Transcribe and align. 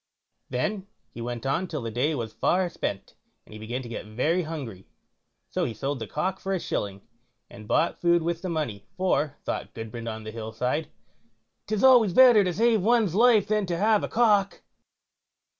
Then 0.49 0.87
he 1.11 1.21
went 1.21 1.45
on 1.45 1.67
till 1.67 1.83
the 1.83 1.91
day 1.91 2.15
was 2.15 2.33
far 2.33 2.67
spent, 2.69 3.13
and 3.45 3.53
he 3.53 3.59
began 3.59 3.83
to 3.83 3.87
get 3.87 4.07
very 4.07 4.41
hungry, 4.41 4.87
so 5.51 5.63
he 5.63 5.75
sold 5.75 5.99
the 5.99 6.07
cock 6.07 6.39
for 6.39 6.53
a 6.53 6.59
shilling, 6.59 7.03
and 7.51 7.67
bought 7.67 8.01
food 8.01 8.23
with 8.23 8.41
the 8.41 8.49
money, 8.49 8.87
for, 8.97 9.37
thought 9.45 9.75
Gudbrand 9.75 10.09
on 10.09 10.23
the 10.23 10.31
Hill 10.31 10.53
side, 10.53 10.89
"'Tis 11.67 11.83
always 11.83 12.13
better 12.13 12.43
to 12.43 12.51
save 12.51 12.81
one's 12.81 13.13
life 13.13 13.45
than 13.47 13.67
to 13.67 13.77
have 13.77 14.03
a 14.03 14.07
cock." 14.07 14.63